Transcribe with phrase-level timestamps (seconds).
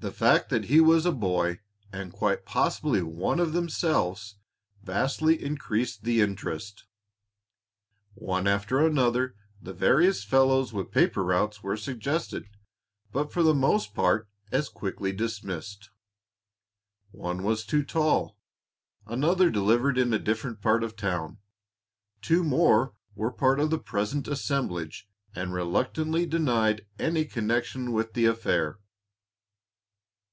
[0.00, 1.58] The fact that he was a boy
[1.92, 4.36] and quite possibly one of themselves
[4.80, 6.84] vastly increased the interest.
[8.14, 12.44] One after another the various fellows with paper routes were suggested,
[13.10, 15.90] but for the most part as quickly dismissed.
[17.10, 18.38] One was too tall,
[19.04, 21.38] another delivered in a different part of town,
[22.22, 28.26] two more were part of the present assemblage and reluctantly denied any connection with the
[28.26, 28.78] affair.